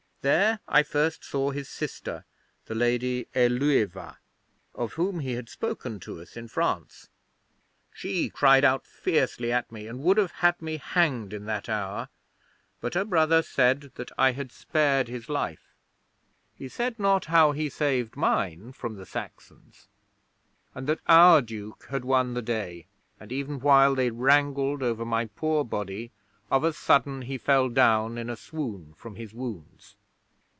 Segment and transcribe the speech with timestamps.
[0.23, 2.25] There I first saw his sister,
[2.65, 4.17] the Lady Ælueva,
[4.75, 7.09] of whom he had spoken to us in France.
[7.91, 12.07] She cried out fiercely at me, and would have had me hanged in that hour,
[12.81, 15.73] but her brother said that I had spared his life
[16.53, 19.87] he said not how he saved mine from the Saxons
[20.75, 22.85] and that our Duke had won the day;
[23.19, 26.11] and even while they wrangled over my poor body,
[26.51, 29.95] of a sudden he fell down in a swoon from his wounds.